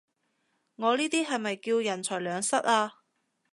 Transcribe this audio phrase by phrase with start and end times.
[0.77, 3.01] 我呢啲係咪叫人財兩失啊？